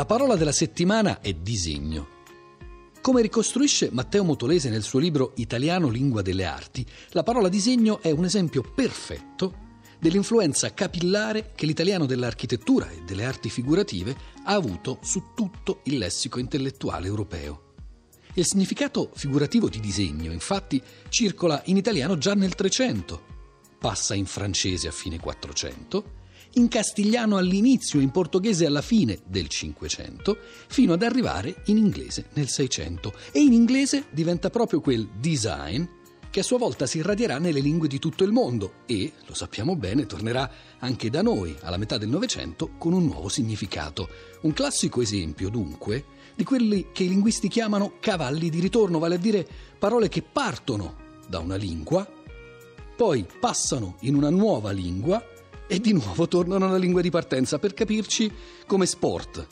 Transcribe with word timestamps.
La 0.00 0.06
parola 0.06 0.34
della 0.34 0.50
settimana 0.50 1.20
è 1.20 1.34
disegno. 1.34 2.08
Come 3.02 3.20
ricostruisce 3.20 3.90
Matteo 3.92 4.24
Motolese 4.24 4.70
nel 4.70 4.82
suo 4.82 4.98
libro 4.98 5.32
Italiano 5.36 5.90
Lingua 5.90 6.22
delle 6.22 6.46
Arti, 6.46 6.86
la 7.10 7.22
parola 7.22 7.50
disegno 7.50 8.00
è 8.00 8.10
un 8.10 8.24
esempio 8.24 8.62
perfetto 8.62 9.54
dell'influenza 9.98 10.72
capillare 10.72 11.52
che 11.54 11.66
l'italiano 11.66 12.06
dell'architettura 12.06 12.88
e 12.88 13.02
delle 13.04 13.26
arti 13.26 13.50
figurative 13.50 14.16
ha 14.44 14.54
avuto 14.54 15.00
su 15.02 15.34
tutto 15.34 15.80
il 15.84 15.98
lessico 15.98 16.38
intellettuale 16.38 17.06
europeo. 17.06 17.74
Il 18.32 18.46
significato 18.46 19.10
figurativo 19.12 19.68
di 19.68 19.80
disegno, 19.80 20.32
infatti, 20.32 20.82
circola 21.10 21.60
in 21.66 21.76
italiano 21.76 22.16
già 22.16 22.32
nel 22.32 22.54
300, 22.54 23.22
passa 23.78 24.14
in 24.14 24.24
francese 24.24 24.88
a 24.88 24.92
fine 24.92 25.20
400, 25.20 26.19
in 26.54 26.68
castigliano 26.68 27.36
all'inizio 27.36 28.00
in 28.00 28.10
portoghese 28.10 28.66
alla 28.66 28.82
fine 28.82 29.20
del 29.26 29.48
500, 29.48 30.36
fino 30.68 30.94
ad 30.94 31.02
arrivare 31.02 31.62
in 31.66 31.76
inglese 31.76 32.26
nel 32.34 32.48
600. 32.48 33.12
E 33.32 33.40
in 33.40 33.52
inglese 33.52 34.06
diventa 34.10 34.50
proprio 34.50 34.80
quel 34.80 35.08
design 35.18 35.84
che 36.30 36.40
a 36.40 36.44
sua 36.44 36.58
volta 36.58 36.86
si 36.86 36.98
irradierà 36.98 37.38
nelle 37.38 37.58
lingue 37.58 37.88
di 37.88 37.98
tutto 37.98 38.22
il 38.22 38.30
mondo 38.30 38.74
e, 38.86 39.12
lo 39.26 39.34
sappiamo 39.34 39.74
bene, 39.74 40.06
tornerà 40.06 40.48
anche 40.78 41.10
da 41.10 41.22
noi 41.22 41.56
alla 41.62 41.76
metà 41.76 41.98
del 41.98 42.08
Novecento 42.08 42.70
con 42.78 42.92
un 42.92 43.04
nuovo 43.04 43.28
significato. 43.28 44.08
Un 44.42 44.52
classico 44.52 45.00
esempio, 45.00 45.48
dunque, 45.48 46.04
di 46.36 46.44
quelli 46.44 46.88
che 46.92 47.02
i 47.02 47.08
linguisti 47.08 47.48
chiamano 47.48 47.94
cavalli 47.98 48.48
di 48.48 48.60
ritorno, 48.60 49.00
vale 49.00 49.16
a 49.16 49.18
dire 49.18 49.46
parole 49.76 50.08
che 50.08 50.22
partono 50.22 50.96
da 51.28 51.40
una 51.40 51.56
lingua, 51.56 52.08
poi 52.96 53.26
passano 53.40 53.96
in 54.00 54.14
una 54.14 54.30
nuova 54.30 54.70
lingua 54.70 55.24
e 55.72 55.78
di 55.78 55.92
nuovo 55.92 56.26
tornano 56.26 56.66
alla 56.66 56.76
lingua 56.76 57.00
di 57.00 57.10
partenza, 57.10 57.60
per 57.60 57.74
capirci 57.74 58.28
come 58.66 58.86
sport. 58.86 59.46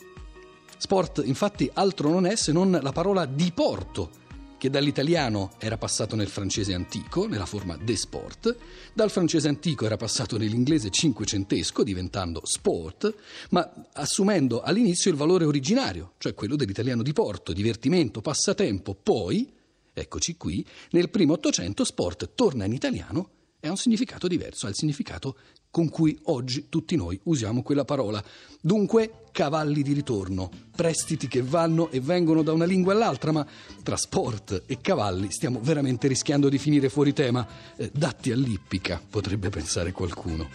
Sport, 0.77 1.21
infatti, 1.23 1.71
altro 1.73 2.09
non 2.09 2.25
è 2.25 2.35
se 2.35 2.51
non 2.51 2.77
la 2.81 2.91
parola 2.91 3.25
diporto, 3.25 4.09
che 4.57 4.69
dall'italiano 4.69 5.51
era 5.59 5.77
passato 5.77 6.17
nel 6.17 6.27
francese 6.27 6.73
antico, 6.73 7.25
nella 7.25 7.45
forma 7.45 7.77
de 7.77 7.95
sport, 7.95 8.53
dal 8.91 9.09
francese 9.09 9.47
antico 9.47 9.85
era 9.85 9.95
passato 9.95 10.37
nell'inglese 10.37 10.89
cinquecentesco, 10.89 11.83
diventando 11.83 12.41
sport, 12.43 13.15
ma 13.51 13.71
assumendo 13.93 14.59
all'inizio 14.59 15.11
il 15.11 15.15
valore 15.15 15.45
originario, 15.45 16.15
cioè 16.17 16.33
quello 16.33 16.57
dell'italiano 16.57 17.01
di 17.01 17.13
porto, 17.13 17.53
divertimento, 17.53 18.19
passatempo. 18.19 18.93
Poi, 18.93 19.49
eccoci 19.93 20.35
qui, 20.35 20.65
nel 20.91 21.09
primo 21.09 21.31
Ottocento 21.31 21.85
sport 21.85 22.31
torna 22.35 22.65
in 22.65 22.73
italiano 22.73 23.29
e 23.61 23.67
ha 23.67 23.71
un 23.71 23.77
significato 23.77 24.27
diverso, 24.27 24.65
ha 24.65 24.69
il 24.69 24.75
significato 24.75 25.37
con 25.71 25.89
cui 25.89 26.17
oggi 26.23 26.67
tutti 26.69 26.95
noi 26.95 27.19
usiamo 27.23 27.61
quella 27.61 27.85
parola. 27.85 28.23
Dunque, 28.61 29.23
cavalli 29.31 29.83
di 29.83 29.93
ritorno, 29.93 30.49
prestiti 30.75 31.27
che 31.27 31.41
vanno 31.41 31.89
e 31.91 31.99
vengono 31.99 32.41
da 32.41 32.51
una 32.51 32.65
lingua 32.65 32.93
all'altra, 32.93 33.31
ma 33.31 33.45
tra 33.83 33.95
sport 33.95 34.63
e 34.65 34.79
cavalli 34.81 35.31
stiamo 35.31 35.59
veramente 35.61 36.07
rischiando 36.07 36.49
di 36.49 36.57
finire 36.57 36.89
fuori 36.89 37.13
tema. 37.13 37.47
Eh, 37.77 37.89
datti 37.93 38.31
all'ippica, 38.31 39.01
potrebbe 39.09 39.49
pensare 39.49 39.91
qualcuno. 39.91 40.49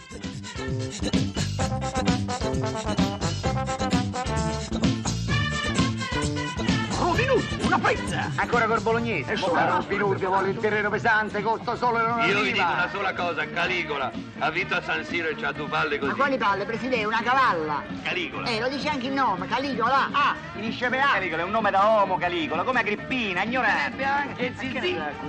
Una 7.75 7.89
pizza! 7.89 8.31
Ancora 8.35 8.65
col 8.65 8.81
bolognese? 8.81 9.33
E 9.33 9.37
solo 9.37 9.81
Spinurdio 9.81 10.27
vuole 10.29 10.49
il 10.49 10.57
terreno 10.57 10.89
pesante, 10.89 11.41
costo 11.41 11.75
solo 11.75 11.97
non 11.97 12.17
Io 12.19 12.23
arriva. 12.23 12.41
vi 12.41 12.51
dico 12.53 12.71
una 12.71 12.89
sola 12.91 13.13
cosa, 13.13 13.47
Caligola 13.47 14.11
ha 14.39 14.49
vinto 14.49 14.75
a 14.75 14.81
San 14.81 15.03
Siro 15.05 15.27
e 15.29 15.35
c'ha 15.35 15.51
due 15.51 15.67
palle 15.67 15.97
così. 15.97 16.11
Ma 16.11 16.17
quali 16.17 16.37
palle, 16.37 16.65
Presidente? 16.65 17.05
Una 17.05 17.21
cavalla. 17.21 17.83
Caligola. 18.03 18.47
Eh, 18.47 18.59
lo 18.59 18.69
dice 18.69 18.87
anche 18.89 19.07
il 19.07 19.13
nome, 19.13 19.47
Caligola. 19.47 20.09
Ah, 20.11 20.35
finisce 20.53 20.89
per 20.89 20.99
A. 20.99 21.11
Caligola 21.13 21.41
è 21.41 21.45
un 21.45 21.51
nome 21.51 21.71
da 21.71 21.83
uomo, 21.85 22.17
Caligola, 22.17 22.63
come 22.63 22.79
Agrippina, 22.79 23.43
ignorante. 23.43 24.03
Che 24.35 24.53
zizi, 24.57 24.71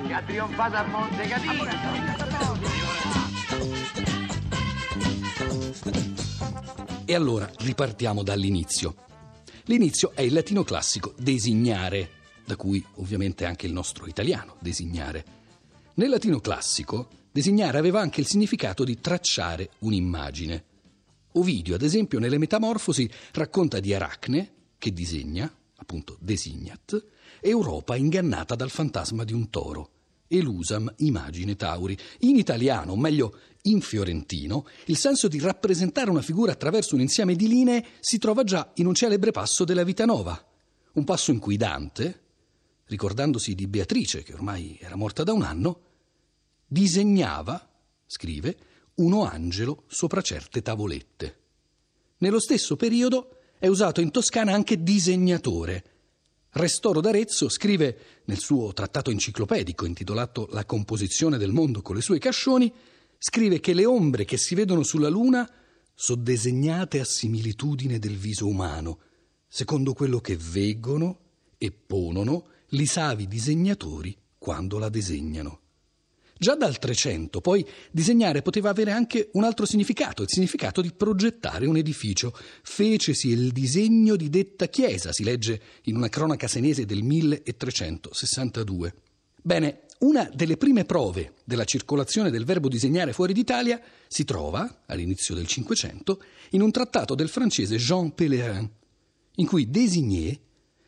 che 0.06 0.12
ha 0.12 0.22
trionfato 0.24 0.76
a 0.76 0.84
Monte. 0.84 1.24
E 7.04 7.14
allora 7.14 7.48
ripartiamo 7.58 8.22
dall'inizio. 8.22 8.94
L'inizio 9.64 10.12
è 10.14 10.22
il 10.22 10.32
latino 10.32 10.64
classico 10.64 11.12
designare, 11.16 12.10
da 12.46 12.56
cui 12.56 12.84
ovviamente 12.94 13.44
anche 13.44 13.66
il 13.66 13.72
nostro 13.72 14.06
italiano 14.06 14.56
designare. 14.60 15.24
Nel 15.94 16.10
latino 16.10 16.40
classico, 16.40 17.08
designare 17.32 17.78
aveva 17.78 18.00
anche 18.00 18.20
il 18.20 18.26
significato 18.26 18.84
di 18.84 19.00
tracciare 19.00 19.70
un'immagine. 19.80 20.64
Ovidio, 21.32 21.74
ad 21.74 21.82
esempio, 21.82 22.18
nelle 22.18 22.38
Metamorfosi 22.38 23.10
racconta 23.32 23.80
di 23.80 23.92
Aracne, 23.92 24.52
che 24.78 24.92
disegna, 24.92 25.52
appunto 25.76 26.16
designat, 26.20 27.04
Europa 27.40 27.96
ingannata 27.96 28.54
dal 28.54 28.70
fantasma 28.70 29.24
di 29.24 29.32
un 29.32 29.50
toro. 29.50 29.90
Elusam 30.28 30.92
imagine 30.98 31.56
tauri. 31.56 31.96
In 32.20 32.36
italiano, 32.36 32.92
o 32.92 32.96
meglio 32.96 33.38
in 33.62 33.80
fiorentino, 33.80 34.66
il 34.86 34.96
senso 34.96 35.28
di 35.28 35.38
rappresentare 35.38 36.10
una 36.10 36.22
figura 36.22 36.52
attraverso 36.52 36.94
un 36.94 37.00
insieme 37.00 37.36
di 37.36 37.48
linee 37.48 37.84
si 38.00 38.18
trova 38.18 38.44
già 38.44 38.70
in 38.74 38.86
un 38.86 38.94
celebre 38.94 39.30
passo 39.30 39.64
della 39.64 39.84
Vita 39.84 40.04
Nova. 40.04 40.42
Un 40.92 41.04
passo 41.04 41.30
in 41.30 41.38
cui 41.38 41.56
Dante, 41.56 42.20
ricordandosi 42.86 43.54
di 43.54 43.66
Beatrice, 43.66 44.22
che 44.22 44.34
ormai 44.34 44.78
era 44.80 44.96
morta 44.96 45.22
da 45.22 45.32
un 45.32 45.42
anno, 45.42 45.80
disegnava, 46.66 47.68
scrive, 48.06 48.56
uno 48.96 49.24
angelo 49.24 49.84
sopra 49.88 50.20
certe 50.22 50.62
tavolette. 50.62 51.38
Nello 52.18 52.40
stesso 52.40 52.76
periodo 52.76 53.38
è 53.58 53.66
usato 53.66 54.00
in 54.00 54.10
Toscana 54.10 54.52
anche 54.52 54.82
disegnatore. 54.82 55.84
Restoro 56.50 57.00
d'Arezzo 57.00 57.48
scrive 57.48 57.98
nel 58.24 58.38
suo 58.38 58.72
trattato 58.72 59.10
enciclopedico 59.10 59.84
intitolato 59.84 60.48
La 60.52 60.64
composizione 60.64 61.36
del 61.36 61.52
mondo 61.52 61.82
con 61.82 61.96
le 61.96 62.00
sue 62.00 62.18
cascioni, 62.18 62.72
scrive 63.18 63.60
che 63.60 63.74
le 63.74 63.84
ombre 63.84 64.24
che 64.24 64.38
si 64.38 64.54
vedono 64.54 64.82
sulla 64.82 65.08
luna 65.08 65.48
sono 65.94 66.22
disegnate 66.22 67.00
a 67.00 67.04
similitudine 67.04 67.98
del 67.98 68.16
viso 68.16 68.46
umano, 68.46 69.00
secondo 69.48 69.92
quello 69.92 70.20
che 70.20 70.36
veggono 70.36 71.18
e 71.58 71.70
ponono 71.72 72.48
li 72.70 72.86
savi 72.86 73.26
disegnatori 73.26 74.16
quando 74.38 74.78
la 74.78 74.88
disegnano. 74.88 75.60
Già 76.38 76.54
dal 76.54 76.78
300, 76.78 77.40
poi, 77.40 77.66
disegnare 77.90 78.42
poteva 78.42 78.68
avere 78.68 78.92
anche 78.92 79.30
un 79.32 79.44
altro 79.44 79.64
significato, 79.64 80.22
il 80.22 80.28
significato 80.28 80.82
di 80.82 80.92
progettare 80.92 81.66
un 81.66 81.78
edificio. 81.78 82.36
Fecesi 82.62 83.28
il 83.28 83.52
disegno 83.52 84.16
di 84.16 84.28
detta 84.28 84.68
chiesa, 84.68 85.12
si 85.12 85.24
legge 85.24 85.60
in 85.84 85.96
una 85.96 86.10
cronaca 86.10 86.46
senese 86.46 86.84
del 86.84 87.02
1362. 87.02 88.94
Bene, 89.40 89.84
una 90.00 90.28
delle 90.30 90.58
prime 90.58 90.84
prove 90.84 91.36
della 91.44 91.64
circolazione 91.64 92.30
del 92.30 92.44
verbo 92.44 92.68
disegnare 92.68 93.14
fuori 93.14 93.32
d'Italia 93.32 93.80
si 94.06 94.24
trova, 94.24 94.82
all'inizio 94.86 95.34
del 95.34 95.46
Cinquecento, 95.46 96.22
in 96.50 96.60
un 96.60 96.70
trattato 96.70 97.14
del 97.14 97.30
francese 97.30 97.76
Jean 97.76 98.14
Pellerin, 98.14 98.70
in 99.36 99.46
cui 99.46 99.70
désigner 99.70 100.38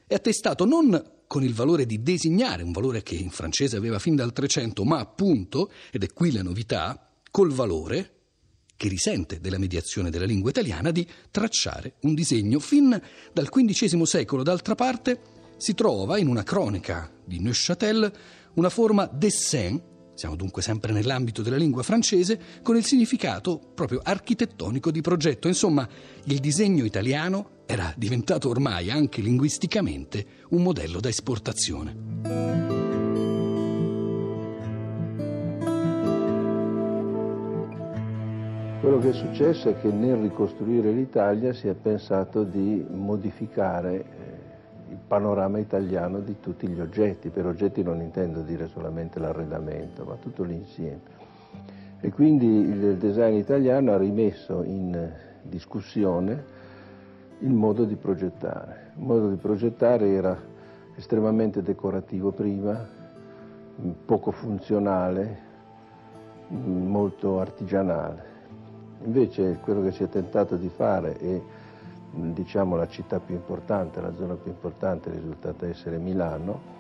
è 0.06 0.15
attestato 0.15 0.66
non 0.66 1.16
con 1.28 1.44
il 1.44 1.55
valore 1.55 1.87
di 1.87 2.03
designare, 2.03 2.65
un 2.65 2.72
valore 2.72 3.03
che 3.05 3.15
in 3.15 3.31
francese 3.31 3.77
aveva 3.77 4.00
fin 4.00 4.16
dal 4.16 4.33
300, 4.33 4.83
ma 4.84 4.99
appunto, 4.99 5.71
ed 5.93 6.03
è 6.03 6.12
qui 6.12 6.33
la 6.33 6.43
novità, 6.43 7.12
col 7.31 7.53
valore 7.53 8.15
che 8.75 8.89
risente 8.89 9.39
della 9.39 9.59
mediazione 9.59 10.09
della 10.09 10.25
lingua 10.25 10.50
italiana 10.50 10.91
di 10.91 11.06
tracciare 11.31 11.97
un 12.03 12.15
disegno. 12.15 12.59
Fin 12.59 13.00
dal 13.33 13.50
XV 13.50 14.03
secolo, 14.03 14.43
d'altra 14.43 14.75
parte, 14.75 15.21
si 15.59 15.75
trova 15.75 16.19
in 16.19 16.28
una 16.28 16.44
cronica 16.44 17.12
di 17.25 17.41
Neuchâtel 17.41 18.12
una 18.55 18.71
forma 18.71 19.06
dessin, 19.06 19.81
siamo 20.15 20.34
dunque 20.34 20.63
sempre 20.63 20.92
nell'ambito 20.92 21.42
della 21.42 21.57
lingua 21.57 21.83
francese, 21.83 22.41
con 22.63 22.77
il 22.77 22.84
significato 22.84 23.59
proprio 23.74 24.01
architettonico 24.03 24.91
di 24.91 25.01
progetto. 25.01 25.47
Insomma, 25.47 25.86
il 26.24 26.39
disegno 26.39 26.84
italiano 26.84 27.58
era 27.70 27.92
diventato 27.94 28.48
ormai 28.48 28.91
anche 28.91 29.20
linguisticamente 29.20 30.24
un 30.48 30.62
modello 30.62 31.00
da 31.00 31.10
esportazione. 31.10 31.94
Quello 38.80 38.98
che 39.00 39.10
è 39.10 39.12
successo 39.12 39.68
è 39.68 39.78
che 39.78 39.91
nel 39.91 40.16
ricostruire 40.16 40.91
l'Italia 40.92 41.53
si 41.53 41.68
è 41.68 41.74
pensato 41.74 42.42
di 42.42 42.82
modificare 42.88 43.97
eh, 43.97 44.04
il 44.92 44.98
panorama 45.06 45.59
italiano 45.59 46.21
di 46.21 46.36
tutti 46.41 46.66
gli 46.66 46.80
oggetti. 46.80 47.28
Per 47.28 47.44
oggetti 47.44 47.82
non 47.82 48.00
intendo 48.00 48.41
dire 48.41 48.66
solamente 48.68 49.18
l'arredamento, 49.18 50.04
ma 50.04 50.14
tutto 50.14 50.42
l'insieme. 50.42 51.00
E 52.00 52.10
quindi 52.12 52.47
il 52.47 52.97
design 52.97 53.34
italiano 53.34 53.92
ha 53.92 53.98
rimesso 53.98 54.62
in 54.62 55.12
discussione 55.42 56.56
il 57.40 57.52
modo 57.52 57.84
di 57.84 57.96
progettare. 57.96 58.92
Il 58.96 59.04
modo 59.04 59.28
di 59.28 59.36
progettare 59.36 60.08
era 60.08 60.36
estremamente 60.96 61.62
decorativo 61.62 62.32
prima, 62.32 62.86
poco 64.04 64.30
funzionale, 64.32 65.46
molto 66.48 67.38
artigianale. 67.38 68.36
Invece 69.04 69.58
quello 69.62 69.82
che 69.82 69.92
si 69.92 70.02
è 70.02 70.08
tentato 70.08 70.56
di 70.56 70.68
fare 70.68 71.16
è 71.16 71.40
diciamo 72.10 72.74
la 72.74 72.88
città 72.88 73.20
più 73.20 73.34
importante, 73.34 74.00
la 74.00 74.12
zona 74.14 74.34
più 74.34 74.50
importante 74.50 75.10
risultata 75.10 75.66
essere 75.66 75.98
Milano, 75.98 76.76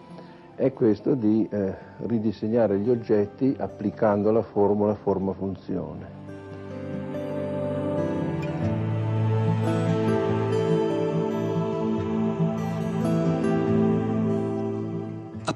è 0.56 0.72
questo 0.72 1.14
di 1.14 1.46
eh, 1.48 1.74
ridisegnare 1.98 2.78
gli 2.80 2.90
oggetti 2.90 3.54
applicando 3.56 4.32
la 4.32 4.42
formula 4.42 4.94
forma-funzione. 4.94 6.17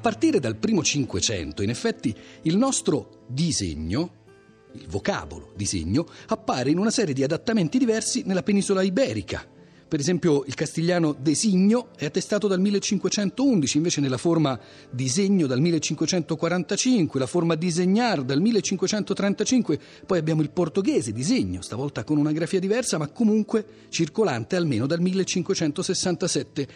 Partire 0.03 0.41
dal 0.41 0.57
primo 0.57 0.83
Cinquecento, 0.83 1.63
in 1.63 1.69
effetti, 1.69 2.13
il 2.41 2.57
nostro 2.57 3.23
disegno, 3.25 4.11
il 4.73 4.85
vocabolo 4.89 5.53
disegno, 5.55 6.05
appare 6.27 6.71
in 6.71 6.77
una 6.77 6.91
serie 6.91 7.13
di 7.13 7.23
adattamenti 7.23 7.77
diversi 7.77 8.23
nella 8.25 8.43
penisola 8.43 8.81
iberica, 8.81 9.47
per 9.87 10.01
esempio 10.01 10.43
il 10.45 10.55
castigliano 10.55 11.13
designo 11.13 11.89
è 11.95 12.03
attestato 12.03 12.47
dal 12.47 12.59
1511, 12.59 13.77
invece 13.77 14.01
nella 14.01 14.17
forma 14.17 14.59
disegno 14.91 15.47
dal 15.47 15.61
1545, 15.61 17.17
la 17.17 17.25
forma 17.25 17.55
disegnar 17.55 18.23
dal 18.23 18.41
1535, 18.41 19.79
poi 20.05 20.17
abbiamo 20.17 20.41
il 20.41 20.49
portoghese 20.49 21.13
disegno, 21.13 21.61
stavolta 21.61 22.03
con 22.03 22.17
una 22.17 22.33
grafia 22.33 22.59
diversa, 22.59 22.97
ma 22.97 23.07
comunque 23.07 23.65
circolante 23.87 24.57
almeno 24.57 24.85
dal 24.85 24.99
1567. 24.99 26.67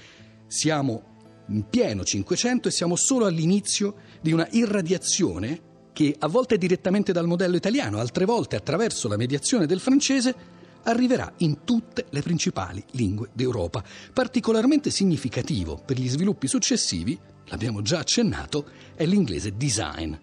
Siamo 0.45 1.16
in 1.47 1.67
pieno 1.69 2.03
Cinquecento 2.03 2.67
e 2.67 2.71
siamo 2.71 2.95
solo 2.95 3.25
all'inizio 3.25 3.95
di 4.21 4.31
una 4.31 4.47
irradiazione 4.51 5.61
che 5.93 6.15
a 6.19 6.27
volte 6.27 6.57
direttamente 6.57 7.11
dal 7.11 7.25
modello 7.25 7.55
italiano, 7.55 7.99
altre 7.99 8.25
volte 8.25 8.55
attraverso 8.55 9.07
la 9.07 9.17
mediazione 9.17 9.65
del 9.65 9.79
francese 9.79 10.35
arriverà 10.83 11.33
in 11.37 11.63
tutte 11.63 12.05
le 12.09 12.21
principali 12.21 12.83
lingue 12.91 13.29
d'Europa. 13.33 13.83
Particolarmente 14.13 14.89
significativo 14.89 15.81
per 15.83 15.99
gli 15.99 16.07
sviluppi 16.07 16.47
successivi, 16.47 17.17
l'abbiamo 17.45 17.81
già 17.81 17.99
accennato, 17.99 18.67
è 18.95 19.05
l'inglese 19.05 19.55
design. 19.57 20.13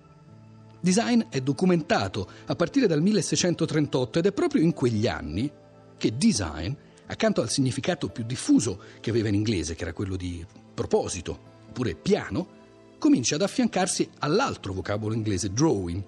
Design 0.81 1.23
è 1.31 1.41
documentato 1.41 2.29
a 2.47 2.55
partire 2.55 2.87
dal 2.87 3.03
1638 3.03 4.19
ed 4.19 4.27
è 4.27 4.33
proprio 4.33 4.63
in 4.63 4.73
quegli 4.73 5.07
anni 5.07 5.51
che 5.97 6.17
design, 6.17 6.73
accanto 7.07 7.41
al 7.41 7.51
significato 7.51 8.09
più 8.09 8.25
diffuso 8.25 8.81
che 9.01 9.11
aveva 9.11 9.29
in 9.29 9.35
inglese, 9.35 9.75
che 9.75 9.83
era 9.83 9.93
quello 9.93 10.17
di 10.17 10.45
proposito, 10.75 11.39
oppure 11.69 11.95
piano, 11.95 12.63
comincia 12.99 13.35
ad 13.35 13.43
affiancarsi 13.43 14.09
all'altro 14.21 14.73
vocabolo 14.73 15.15
inglese, 15.15 15.53
drawing. 15.53 16.03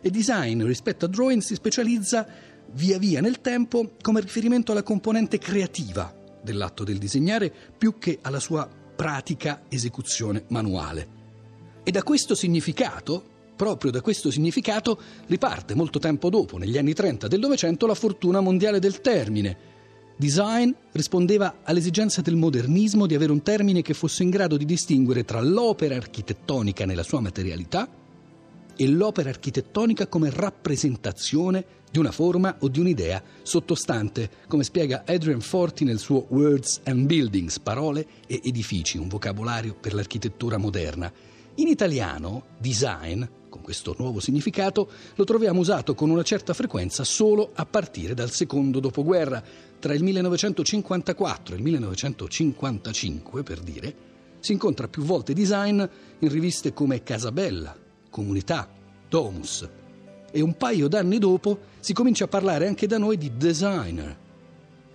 E 0.00 0.10
design 0.10 0.64
rispetto 0.64 1.04
a 1.04 1.08
drawing 1.08 1.40
si 1.40 1.54
specializza 1.54 2.26
via 2.72 2.98
via 2.98 3.20
nel 3.20 3.40
tempo 3.40 3.92
come 4.00 4.20
riferimento 4.20 4.72
alla 4.72 4.82
componente 4.82 5.38
creativa 5.38 6.12
dell'atto 6.42 6.84
del 6.84 6.98
disegnare 6.98 7.52
più 7.76 7.98
che 7.98 8.18
alla 8.22 8.40
sua 8.40 8.68
pratica 8.96 9.62
esecuzione 9.68 10.44
manuale. 10.48 11.20
E 11.84 11.90
da 11.90 12.02
questo 12.02 12.34
significato, 12.34 13.22
proprio 13.56 13.90
da 13.90 14.00
questo 14.00 14.30
significato, 14.30 15.00
riparte 15.26 15.74
molto 15.74 15.98
tempo 15.98 16.30
dopo, 16.30 16.58
negli 16.58 16.78
anni 16.78 16.94
30 16.94 17.28
del 17.28 17.40
Novecento, 17.40 17.86
la 17.86 17.94
fortuna 17.94 18.40
mondiale 18.40 18.78
del 18.78 19.00
termine. 19.00 19.70
Design 20.22 20.70
rispondeva 20.92 21.62
all'esigenza 21.64 22.20
del 22.20 22.36
modernismo 22.36 23.06
di 23.06 23.16
avere 23.16 23.32
un 23.32 23.42
termine 23.42 23.82
che 23.82 23.92
fosse 23.92 24.22
in 24.22 24.30
grado 24.30 24.56
di 24.56 24.64
distinguere 24.64 25.24
tra 25.24 25.40
l'opera 25.40 25.96
architettonica 25.96 26.86
nella 26.86 27.02
sua 27.02 27.18
materialità 27.18 27.88
e 28.76 28.86
l'opera 28.86 29.30
architettonica 29.30 30.06
come 30.06 30.30
rappresentazione 30.30 31.64
di 31.90 31.98
una 31.98 32.12
forma 32.12 32.54
o 32.60 32.68
di 32.68 32.78
un'idea 32.78 33.20
sottostante, 33.42 34.30
come 34.46 34.62
spiega 34.62 35.02
Adrian 35.04 35.40
Forti 35.40 35.82
nel 35.82 35.98
suo 35.98 36.24
Words 36.28 36.82
and 36.84 37.06
Buildings, 37.06 37.58
parole 37.58 38.06
e 38.28 38.40
edifici, 38.44 38.98
un 38.98 39.08
vocabolario 39.08 39.74
per 39.74 39.92
l'architettura 39.92 40.56
moderna. 40.56 41.12
In 41.56 41.68
italiano, 41.68 42.44
design, 42.58 43.22
con 43.50 43.60
questo 43.60 43.94
nuovo 43.98 44.20
significato, 44.20 44.90
lo 45.14 45.24
troviamo 45.24 45.60
usato 45.60 45.94
con 45.94 46.08
una 46.08 46.22
certa 46.22 46.54
frequenza 46.54 47.04
solo 47.04 47.50
a 47.54 47.66
partire 47.66 48.14
dal 48.14 48.30
secondo 48.30 48.80
dopoguerra. 48.80 49.42
Tra 49.78 49.92
il 49.92 50.02
1954 50.02 51.54
e 51.54 51.58
il 51.58 51.62
1955, 51.62 53.42
per 53.42 53.60
dire, 53.60 53.94
si 54.40 54.52
incontra 54.52 54.88
più 54.88 55.02
volte 55.02 55.34
design 55.34 55.82
in 56.20 56.28
riviste 56.30 56.72
come 56.72 57.02
Casabella, 57.02 57.76
Comunità, 58.08 58.70
Domus, 59.06 59.68
e 60.30 60.40
un 60.40 60.56
paio 60.56 60.88
d'anni 60.88 61.18
dopo 61.18 61.58
si 61.80 61.92
comincia 61.92 62.24
a 62.24 62.28
parlare 62.28 62.66
anche 62.66 62.86
da 62.86 62.96
noi 62.96 63.18
di 63.18 63.36
designer. 63.36 64.18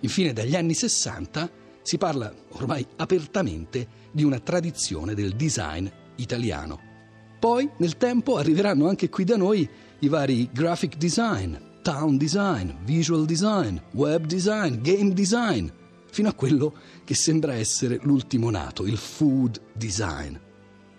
Infine, 0.00 0.32
dagli 0.32 0.56
anni 0.56 0.74
60 0.74 1.50
si 1.82 1.98
parla 1.98 2.34
ormai 2.50 2.84
apertamente 2.96 3.86
di 4.10 4.24
una 4.24 4.40
tradizione 4.40 5.14
del 5.14 5.36
design 5.36 5.86
italiano. 6.18 6.80
Poi, 7.38 7.68
nel 7.78 7.96
tempo, 7.96 8.36
arriveranno 8.36 8.88
anche 8.88 9.08
qui 9.08 9.24
da 9.24 9.36
noi 9.36 9.68
i 10.00 10.08
vari 10.08 10.48
graphic 10.52 10.96
design, 10.96 11.54
town 11.82 12.16
design, 12.16 12.70
visual 12.84 13.24
design, 13.24 13.76
web 13.92 14.26
design, 14.26 14.80
game 14.80 15.12
design, 15.12 15.68
fino 16.10 16.28
a 16.28 16.34
quello 16.34 16.74
che 17.04 17.14
sembra 17.14 17.54
essere 17.54 17.98
l'ultimo 18.02 18.50
nato, 18.50 18.86
il 18.86 18.96
food 18.96 19.60
design 19.72 20.36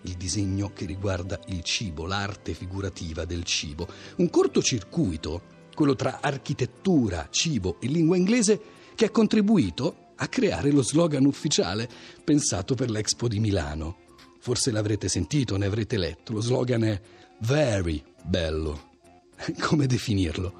il 0.02 0.14
disegno 0.14 0.72
che 0.72 0.86
riguarda 0.86 1.38
il 1.48 1.62
cibo, 1.62 2.06
l'arte 2.06 2.54
figurativa 2.54 3.24
del 3.24 3.44
cibo. 3.44 3.88
Un 4.16 4.30
cortocircuito, 4.30 5.42
quello 5.74 5.94
tra 5.94 6.20
architettura, 6.20 7.28
cibo 7.30 7.76
e 7.80 7.86
lingua 7.86 8.16
inglese, 8.16 8.60
che 8.94 9.06
ha 9.06 9.10
contribuito 9.10 10.12
a 10.16 10.28
creare 10.28 10.70
lo 10.70 10.82
slogan 10.82 11.24
ufficiale 11.24 11.88
pensato 12.22 12.74
per 12.74 12.90
l'Expo 12.90 13.28
di 13.28 13.40
Milano. 13.40 14.08
Forse 14.40 14.70
l'avrete 14.70 15.08
sentito, 15.08 15.56
ne 15.56 15.66
avrete 15.66 15.98
letto. 15.98 16.32
Lo 16.32 16.40
slogan 16.40 16.84
è 16.84 17.00
Very 17.40 18.02
bello. 18.22 18.88
Come 19.60 19.86
definirlo? 19.86 20.52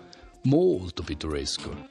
Molto 0.43 1.03
pittoresco. 1.03 1.89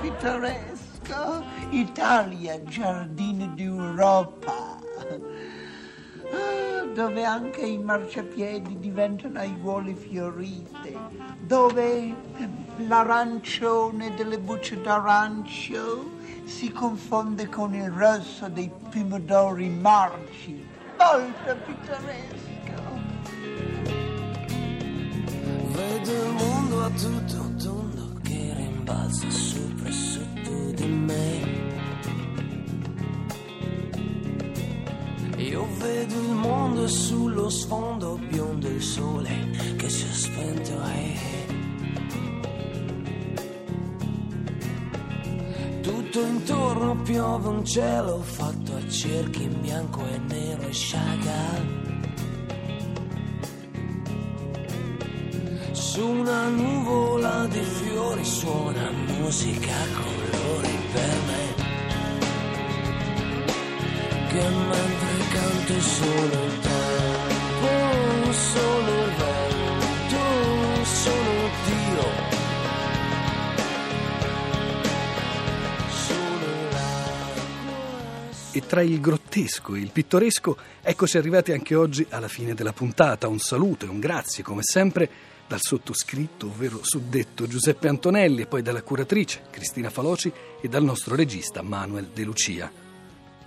pittoresco, 0.00 1.44
Italia, 1.70 2.62
giardino 2.64 3.46
d'Europa, 3.54 4.80
ah, 6.32 6.84
dove 6.92 7.24
anche 7.24 7.60
i 7.60 7.78
marciapiedi 7.78 8.78
diventano 8.78 9.38
aiuole 9.38 9.94
fiorite, 9.94 10.98
dove 11.40 12.14
l'arancione 12.86 14.14
delle 14.14 14.38
bucce 14.38 14.80
d'arancio 14.80 16.16
si 16.44 16.70
confonde 16.70 17.48
con 17.48 17.74
il 17.74 17.90
rosso 17.90 18.48
dei 18.48 18.70
pomodori 18.90 19.68
marci. 19.68 20.66
Molto 20.98 21.56
pittoresco. 21.66 22.46
Vedo 25.72 26.10
il 26.10 26.32
mondo 26.32 26.84
a 26.84 26.90
tutto 26.90 27.54
tondo 27.62 28.20
che 28.22 28.54
rimbalza 28.56 29.28
sopra 29.30 29.88
e 29.88 29.92
sotto 29.92 30.70
di 30.74 30.86
me. 30.86 31.66
Io 35.36 35.66
vedo 35.78 36.14
il 36.14 36.30
mondo 36.30 36.88
sullo 36.88 37.48
sfondo 37.48 38.18
biondo 38.28 38.68
il 38.68 38.82
sole 38.82 39.50
che 39.76 39.88
si 39.88 40.04
è 40.04 40.12
spento. 40.12 40.82
Eh. 40.82 41.47
Tutto 46.18 46.30
intorno 46.30 46.96
piove 47.02 47.48
un 47.48 47.64
cielo 47.64 48.20
fatto 48.20 48.74
a 48.74 48.88
cerchi 48.88 49.44
in 49.44 49.60
bianco 49.60 50.04
e 50.04 50.18
nero 50.18 50.62
e 50.62 50.70
Chagall. 50.72 51.66
Su 55.70 56.08
una 56.08 56.48
nuvola 56.48 57.46
di 57.46 57.60
fiori 57.60 58.24
suona 58.24 58.90
musica 59.16 59.70
a 59.70 59.86
colori 59.94 60.78
per 60.92 61.16
me. 61.28 61.54
Che 64.28 64.48
mentre 64.48 65.18
canto 65.30 65.80
solo 65.80 66.44
il 66.46 66.58
tempo, 66.60 68.32
solo 68.32 68.77
E 78.50 78.66
tra 78.66 78.80
il 78.80 79.00
grottesco 79.00 79.74
e 79.74 79.80
il 79.80 79.90
pittoresco, 79.90 80.56
eccoci 80.80 81.18
arrivati 81.18 81.52
anche 81.52 81.74
oggi 81.74 82.06
alla 82.08 82.28
fine 82.28 82.54
della 82.54 82.72
puntata. 82.72 83.28
Un 83.28 83.38
saluto 83.38 83.84
e 83.84 83.88
un 83.88 84.00
grazie, 84.00 84.42
come 84.42 84.62
sempre, 84.62 85.08
dal 85.46 85.60
sottoscritto, 85.60 86.46
ovvero 86.46 86.80
suddetto 86.82 87.46
Giuseppe 87.46 87.88
Antonelli, 87.88 88.42
e 88.42 88.46
poi 88.46 88.62
dalla 88.62 88.82
curatrice 88.82 89.42
Cristina 89.50 89.90
Faloci 89.90 90.32
e 90.60 90.68
dal 90.68 90.82
nostro 90.82 91.14
regista 91.14 91.62
Manuel 91.62 92.08
De 92.12 92.24
Lucia. 92.24 92.87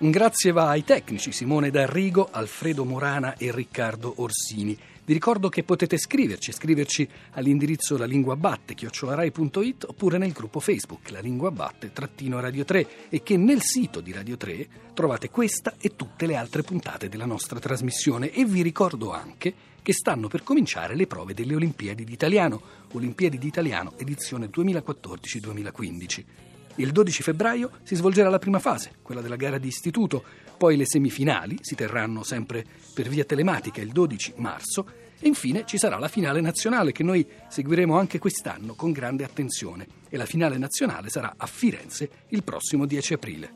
Grazie 0.04 0.52
va 0.52 0.70
ai 0.70 0.84
tecnici 0.84 1.32
Simone 1.32 1.70
D'Arrigo, 1.70 2.28
Alfredo 2.32 2.86
Morana 2.86 3.38
e 3.38 3.52
Riccardo 3.52 4.16
Orsini. 4.18 4.76
Vi 5.06 5.14
ricordo 5.14 5.48
che 5.48 5.62
potete 5.62 6.00
scriverci, 6.00 6.52
scriverci 6.52 7.08
all'indirizzo 7.34 7.98
la 7.98 8.06
lingua 8.06 8.36
batte 8.36 8.74
chiocciolarai.it 8.74 9.86
oppure 9.88 10.18
nel 10.18 10.32
gruppo 10.32 10.60
Facebook 10.60 11.12
la 11.12 11.20
lingua 11.20 11.52
batte 11.52 11.94
trattino 11.94 12.40
Radio 12.40 12.66
3 12.66 13.10
e 13.10 13.22
che 13.22 13.38
nel 13.38 13.62
sito 13.62 14.02
di 14.02 14.12
Radio 14.12 14.38
3 14.38 14.68
trovate 14.96 15.30
questa 15.30 15.76
e 15.80 15.96
tutte 15.96 16.26
le 16.26 16.36
altre 16.36 16.64
puntate 16.64 17.08
della 17.08 17.26
nostra 17.26 17.60
trasmissione 17.60 18.32
e 18.32 18.44
vi 18.44 18.64
ricordo 18.64 19.12
anche 19.12 19.54
che 19.84 19.94
stanno 19.94 20.28
per 20.28 20.42
cominciare 20.42 20.96
le 20.96 21.06
prove 21.06 21.36
delle 21.36 21.54
Olimpiadi 21.54 22.04
d'Italiano, 22.04 22.60
Olimpiadi 22.94 23.38
d'Italiano 23.38 23.94
edizione 23.98 24.48
2014-2015. 24.48 26.51
Il 26.76 26.92
12 26.92 27.24
febbraio 27.24 27.72
si 27.84 27.96
svolgerà 27.96 28.30
la 28.30 28.40
prima 28.40 28.60
fase, 28.60 28.94
quella 29.02 29.22
della 29.22 29.36
gara 29.36 29.58
di 29.58 29.68
istituto, 29.68 30.24
poi 30.58 30.78
le 30.78 30.86
semifinali 30.86 31.58
si 31.62 31.76
terranno 31.76 32.24
sempre 32.24 32.64
per 32.94 33.10
via 33.10 33.24
telematica 33.24 33.82
il 33.82 33.92
12 33.92 34.34
marzo 34.38 34.86
e 35.20 35.28
infine 35.28 35.64
ci 35.66 35.78
sarà 35.78 36.00
la 36.00 36.08
finale 36.08 36.42
nazionale 36.42 36.92
che 36.92 37.04
noi 37.04 37.26
seguiremo 37.48 37.98
anche 37.98 38.20
quest'anno 38.20 38.74
con 38.74 38.92
grande 38.92 39.24
attenzione 39.24 39.88
e 40.10 40.18
la 40.18 40.26
finale 40.26 40.58
nazionale 40.58 41.10
sarà 41.10 41.34
a 41.38 41.46
Firenze 41.46 42.10
il 42.30 42.44
prossimo 42.44 42.86
10 42.86 43.14
aprile. 43.14 43.54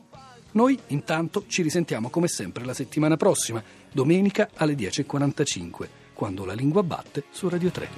Noi 0.52 0.78
intanto 0.88 1.44
ci 1.48 1.62
risentiamo 1.62 2.08
come 2.08 2.28
sempre 2.28 2.64
la 2.64 2.72
settimana 2.72 3.16
prossima, 3.16 3.62
domenica 3.92 4.48
alle 4.54 4.74
10.45, 4.74 5.88
quando 6.14 6.44
la 6.44 6.54
lingua 6.54 6.82
batte 6.82 7.24
su 7.30 7.48
Radio 7.48 7.70
3. 7.70 7.88